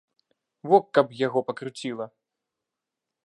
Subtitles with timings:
[0.69, 2.05] Во, каб яго пакруціла.